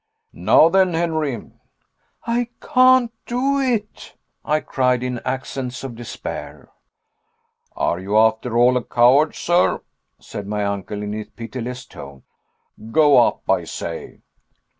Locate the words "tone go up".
11.85-13.47